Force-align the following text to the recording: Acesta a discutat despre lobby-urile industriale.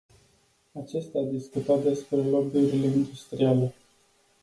Acesta 0.83 1.19
a 1.19 1.25
discutat 1.31 1.83
despre 1.83 2.15
lobby-urile 2.17 2.85
industriale. 2.85 3.73